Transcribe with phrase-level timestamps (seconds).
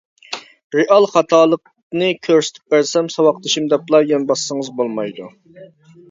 [0.75, 5.29] رېئال خاتالىقنى كۆرسىتىپ بەرسەم ساۋاقدىشىم دەپلا يان باسسىڭىز بولمايدۇ.